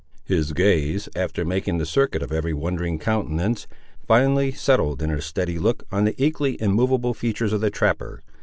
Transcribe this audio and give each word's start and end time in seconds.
His 0.25 0.51
gaze, 0.53 1.07
after 1.15 1.45
making 1.45 1.77
the 1.77 1.85
circuit 1.85 2.23
of 2.23 2.31
every 2.31 2.55
wondering 2.55 2.97
countenance, 2.97 3.67
finally 4.07 4.51
settled 4.51 4.99
in 5.03 5.11
a 5.11 5.21
steady 5.21 5.59
look 5.59 5.83
on 5.91 6.05
the 6.05 6.15
equally 6.17 6.59
immovable 6.59 7.13
features 7.13 7.53
of 7.53 7.61
the 7.61 7.69
trapper. 7.69 8.23